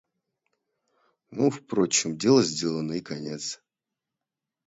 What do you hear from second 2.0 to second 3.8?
дело сделано, и конец.